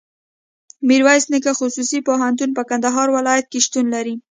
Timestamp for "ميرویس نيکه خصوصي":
0.87-1.99